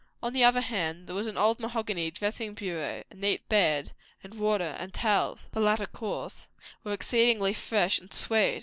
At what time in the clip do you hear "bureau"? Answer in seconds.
2.55-3.03